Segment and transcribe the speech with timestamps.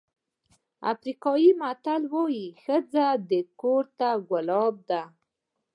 [0.91, 3.07] افریقایي متل وایي ښځه
[3.61, 5.03] کور ته ګلاب دی.